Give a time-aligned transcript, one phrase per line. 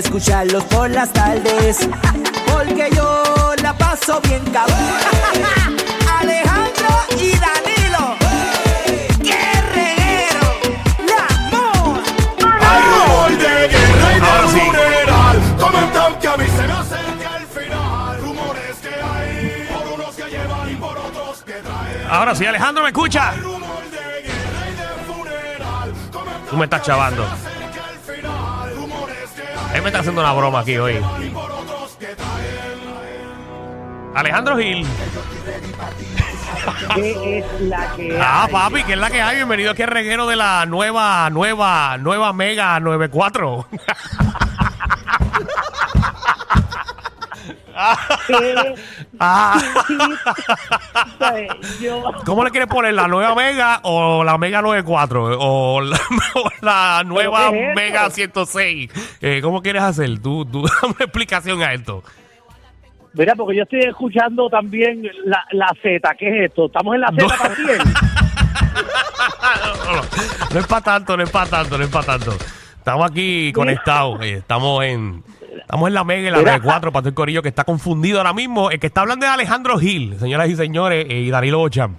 [0.00, 1.88] escucharlos por las tardes.
[2.50, 4.78] Porque yo la paso bien cabrón.
[6.20, 6.88] Alejandro
[7.18, 8.16] y Danilo.
[9.22, 9.42] ¡Qué
[9.74, 10.44] reguero!
[11.06, 12.00] ¡La amor!
[12.60, 14.60] Hay rumor de guerra y de Ahora sí.
[14.60, 15.56] funeral.
[15.60, 18.20] Comentan que a mí se me acerca el final.
[18.20, 22.06] Rumores que hay por unos que llevan y por otros que traen.
[22.10, 23.32] Ahora sí, Alejandro, ¿me escucha?
[23.32, 25.92] Rumor de guerra y de funeral.
[26.10, 27.24] Comentan Tú me estás chavando.
[29.74, 31.00] Él me está haciendo una broma aquí hoy.
[34.14, 34.86] Alejandro Gil.
[36.94, 38.52] ¿Qué es la que Ah, hay?
[38.52, 39.36] papi, que es la que hay.
[39.36, 43.66] Bienvenido aquí al reguero de la nueva, nueva, nueva Mega 94.
[43.74, 43.78] ¿Qué?
[43.80, 43.94] Ah,
[47.48, 47.54] Yo,
[52.24, 52.94] ¿Cómo le quieres poner?
[52.94, 55.36] ¿La nueva Mega o la Mega 94?
[55.38, 55.98] ¿O la,
[56.34, 57.74] o la nueva es?
[57.74, 58.90] Mega 106?
[59.20, 60.18] Eh, ¿Cómo quieres hacer?
[60.20, 62.02] Tú, tú dame una explicación a esto.
[63.14, 66.08] mira, porque yo estoy escuchando también la, la Z.
[66.18, 66.66] ¿Qué es esto?
[66.66, 67.78] ¿Estamos en la Z también?
[69.62, 70.02] No, no,
[70.52, 72.32] no es para tanto, no es para tanto, no es para tanto.
[72.78, 74.20] Estamos aquí conectados.
[74.22, 75.22] eh, estamos en
[75.60, 76.52] estamos en la Mega y la Mira.
[76.58, 78.70] 94 para el corillo que está confundido ahora mismo.
[78.70, 81.96] El que está hablando es Alejandro Gil, señoras y señores, eh, y Danilo Bocham.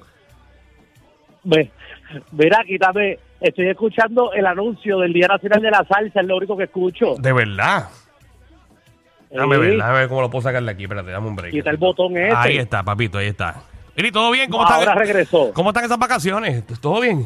[1.43, 3.19] Mira, quítame.
[3.39, 7.15] Estoy escuchando el anuncio del Día Nacional de la Salsa, es lo único que escucho.
[7.17, 7.89] De verdad.
[9.31, 9.61] Déjame Sí.
[9.61, 10.83] ver, déjame ver cómo lo puedo sacar de aquí.
[10.83, 11.51] Espérate, dame un break.
[11.51, 12.35] Quita el botón ese.
[12.35, 13.55] Ahí está, papito, ahí está.
[13.97, 14.49] Miri, ¿todo bien?
[14.51, 14.97] ¿Cómo Ahora están?
[14.97, 15.51] regresó.
[15.53, 16.63] ¿Cómo están esas vacaciones?
[16.79, 17.25] ¿Todo bien?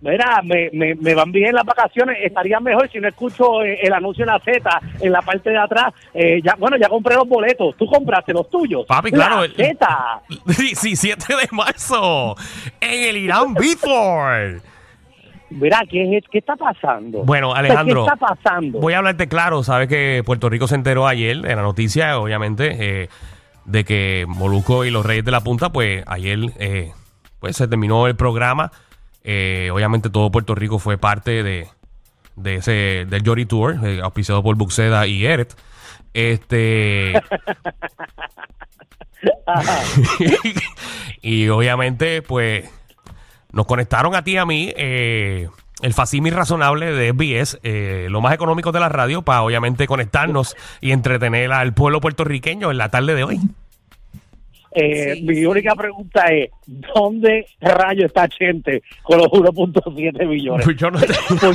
[0.00, 2.18] Mira, me, me, me van bien las vacaciones.
[2.22, 5.58] Estaría mejor si no escucho eh, el anuncio en la Z, en la parte de
[5.58, 5.94] atrás.
[6.12, 7.74] Eh, ya, bueno, ya compré los boletos.
[7.76, 8.84] ¿Tú compraste los tuyos?
[8.86, 10.22] Papi, claro, La Z.
[10.46, 12.36] 17 de marzo
[12.80, 14.60] en el Irán Before.
[15.48, 17.22] Mira, ¿qué, es, ¿qué está pasando?
[17.22, 18.80] Bueno, sea, Alejandro, ¿Qué está pasando?
[18.80, 19.62] Voy a hablarte claro.
[19.62, 23.08] Sabes que Puerto Rico se enteró ayer en la noticia, obviamente, eh,
[23.64, 26.92] de que Molusco y los Reyes de la Punta, pues ayer eh,
[27.40, 28.72] pues se terminó el programa.
[29.28, 31.66] Eh, obviamente todo Puerto Rico fue parte de,
[32.36, 35.54] de ese del Jory Tour, eh, auspiciado por Buxeda y Eret.
[36.14, 37.20] Este
[41.22, 42.68] y obviamente, pues,
[43.52, 45.48] nos conectaron a ti y a mí, eh,
[45.82, 50.56] el Facimi Razonable de SBS, eh, lo más económico de la radio, para obviamente conectarnos
[50.80, 53.40] y entretener al pueblo puertorriqueño en la tarde de hoy.
[54.78, 55.46] Eh, Sí, mi sí.
[55.46, 56.50] única pregunta es,
[56.94, 60.66] ¿dónde rayo está Chente con los 1.7 millones?
[60.66, 60.98] Pues yo, no
[61.40, 61.52] yo,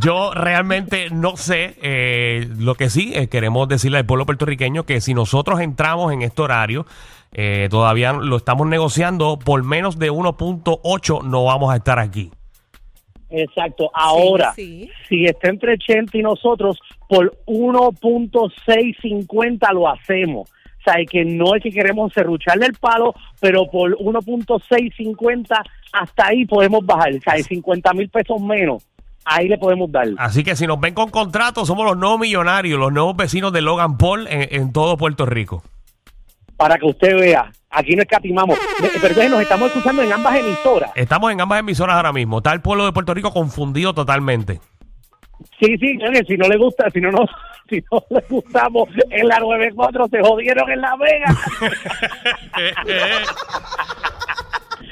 [0.00, 1.74] yo realmente no sé.
[1.82, 6.22] eh, lo que sí eh, queremos decirle al pueblo puertorriqueño que si nosotros entramos en
[6.22, 6.86] este horario,
[7.32, 12.30] eh, todavía lo estamos negociando, por menos de 1.8 no vamos a estar aquí.
[13.34, 13.90] Exacto.
[13.94, 14.90] Ahora, sí.
[15.08, 16.78] si está entre Chente y nosotros,
[17.08, 20.50] por 1.650 lo hacemos.
[20.84, 25.46] O sea, que no es que queremos serrucharle el palo, pero por 1.650
[25.92, 27.12] hasta ahí podemos bajar.
[27.14, 28.84] O sea, 50 mil pesos menos.
[29.24, 30.08] Ahí le podemos dar.
[30.18, 33.60] Así que si nos ven con contrato, somos los nuevos millonarios, los nuevos vecinos de
[33.60, 35.62] Logan Paul en, en todo Puerto Rico.
[36.56, 37.52] Para que usted vea.
[37.70, 38.58] Aquí no escatimamos.
[39.00, 40.90] Pero nos estamos escuchando en ambas emisoras.
[40.94, 42.38] Estamos en ambas emisoras ahora mismo.
[42.38, 44.60] Está el pueblo de Puerto Rico confundido totalmente.
[45.58, 47.26] Sí, sí, si no le gusta, si no, no,
[47.68, 51.36] si no le gustamos en la 94, se jodieron en la Vega.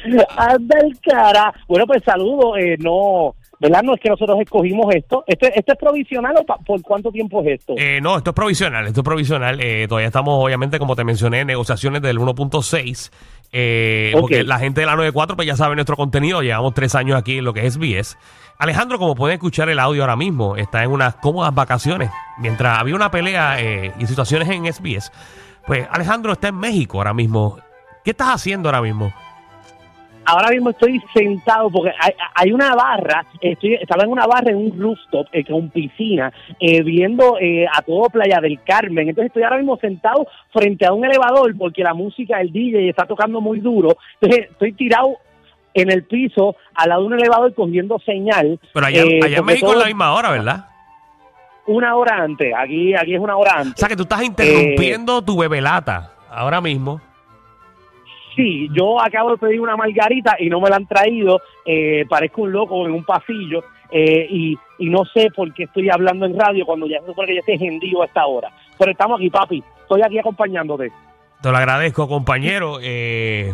[0.36, 1.52] Anda el cara.
[1.68, 3.82] Bueno, pues saludo, eh, no, ¿verdad?
[3.82, 5.24] No es que nosotros escogimos esto.
[5.26, 7.74] ¿Esto, esto es provisional o pa- por cuánto tiempo es esto?
[7.76, 9.58] Eh, no, esto es provisional, esto es provisional.
[9.60, 13.10] Eh, todavía estamos, obviamente, como te mencioné, en negociaciones del 1.6.
[13.52, 14.12] Eh.
[14.18, 16.40] Porque la gente de la 94 pues ya sabe nuestro contenido.
[16.42, 18.16] Llevamos tres años aquí en lo que es SBS.
[18.58, 22.10] Alejandro, como pueden escuchar el audio ahora mismo, está en unas cómodas vacaciones.
[22.38, 25.10] Mientras había una pelea eh, y situaciones en SBS,
[25.66, 27.58] pues Alejandro está en México ahora mismo.
[28.04, 29.12] ¿Qué estás haciendo ahora mismo?
[30.30, 34.58] Ahora mismo estoy sentado porque hay, hay una barra, estoy, estaba en una barra en
[34.58, 39.08] un rooftop eh, con piscina, eh, viendo eh, a todo Playa del Carmen.
[39.08, 43.06] Entonces estoy ahora mismo sentado frente a un elevador porque la música, el DJ está
[43.06, 43.96] tocando muy duro.
[44.20, 45.16] Entonces estoy tirado
[45.74, 48.60] en el piso al lado de un elevador cogiendo señal.
[48.72, 50.66] Pero allá, eh, allá en México es la misma hora, ¿verdad?
[51.66, 53.78] Una hora antes, aquí, aquí es una hora O antes.
[53.80, 57.00] sea que tú estás interrumpiendo tu bebelata ahora mismo.
[58.36, 61.40] Sí, yo acabo de pedir una margarita y no me la han traído.
[61.64, 65.90] Eh, parezco un loco en un pasillo eh, y, y no sé por qué estoy
[65.90, 68.50] hablando en radio cuando ya se supone que ya esté gendido a esta hora.
[68.78, 69.62] Pero estamos aquí, papi.
[69.82, 70.92] Estoy aquí acompañándote.
[71.42, 72.78] Te lo agradezco, compañero.
[72.80, 73.52] Eh,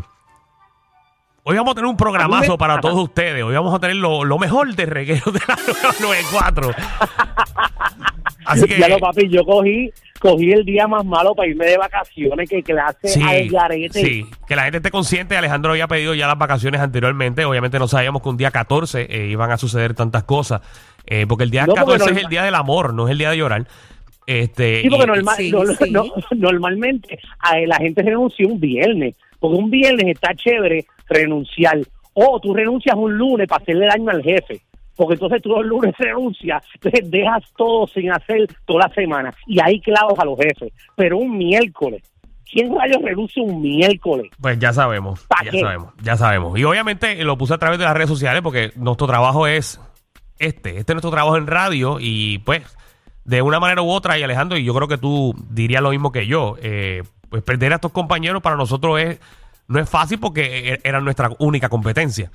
[1.44, 3.42] hoy vamos a tener un programazo me- para todos ustedes.
[3.42, 5.56] Hoy vamos a tener lo, lo mejor de reguero de la
[6.00, 6.70] 94.
[8.44, 11.76] Así que- Ya lo, papi, yo cogí, cogí el día más malo para irme de
[11.78, 14.00] vacaciones que clase Sí, al garete.
[14.00, 15.36] sí, que la gente esté consciente.
[15.36, 17.44] Alejandro había pedido ya las vacaciones anteriormente.
[17.44, 20.60] Obviamente no sabíamos que un día 14 eh, iban a suceder tantas cosas.
[21.08, 23.18] eh, porque el día No, porque 14 es el día del amor, no es el
[23.18, 23.66] día de llorar.
[24.26, 25.90] Este, Sí, porque y- normal- Sí, no- sí.
[25.90, 26.04] no-
[26.36, 31.78] normalmente a la gente renuncia un viernes, porque un viernes está chévere renunciar.
[32.14, 34.62] O tú renuncias un lunes para hacerle daño al jefe,
[34.96, 39.60] porque entonces tú los lunes renuncias, entonces dejas todo sin hacer toda la semana y
[39.60, 40.72] ahí clavas a los jefes.
[40.96, 42.02] Pero un miércoles,
[42.50, 44.30] ¿quién rayos renuncia un miércoles?
[44.40, 45.60] Pues ya sabemos, ¿Pa' ya qué?
[45.60, 46.58] sabemos, ya sabemos.
[46.58, 49.80] Y obviamente lo puse a través de las redes sociales porque nuestro trabajo es
[50.38, 52.62] este, este es nuestro trabajo en radio y pues
[53.24, 56.12] de una manera u otra, y Alejandro, y yo creo que tú dirías lo mismo
[56.12, 59.18] que yo, eh, pues perder a estos compañeros para nosotros es
[59.66, 62.30] no es fácil porque e- era nuestra única competencia.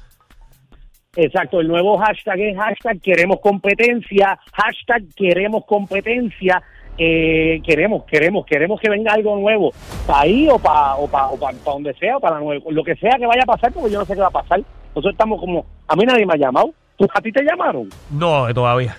[1.15, 6.61] Exacto, el nuevo hashtag es hashtag queremos competencia, hashtag queremos competencia,
[6.97, 9.71] eh, queremos, queremos, queremos que venga algo nuevo,
[10.07, 12.95] para ahí o para o pa, o pa- pa donde sea, o para lo que
[12.95, 14.59] sea que vaya a pasar, porque yo no sé qué va a pasar.
[14.95, 17.89] Nosotros estamos como, a mí nadie me ha llamado, ¿Tú, ¿a ti te llamaron?
[18.11, 18.95] No, eh, todavía.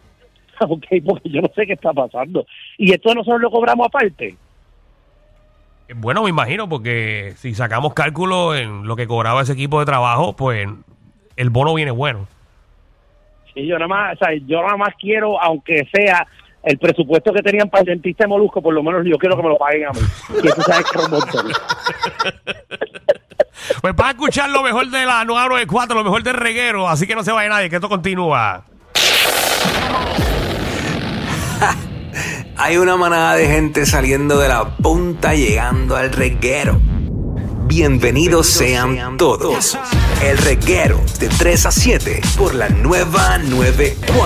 [0.60, 2.44] ok, porque yo no sé qué está pasando.
[2.78, 4.36] Y esto nosotros lo cobramos aparte.
[5.96, 10.34] Bueno, me imagino, porque si sacamos cálculo en lo que cobraba ese equipo de trabajo,
[10.36, 10.68] pues
[11.40, 12.28] el bono viene bueno.
[13.54, 16.26] Sí, yo nada más, o sea, yo nada más quiero, aunque sea
[16.62, 19.42] el presupuesto que tenían para el dentista de Molusco, por lo menos yo quiero que
[19.42, 20.00] me lo paguen a mí.
[20.44, 21.46] Y sabes que es un montón.
[23.82, 27.22] Pues para escuchar lo mejor de la 994, lo mejor del reguero, así que no
[27.22, 28.64] se vaya nadie, que esto continúa.
[32.56, 36.80] Hay una manada de gente saliendo de la punta llegando al reguero.
[37.70, 39.78] Bienvenidos sean todos.
[40.20, 44.20] El reguero de 3 a 7 por la nueva 94.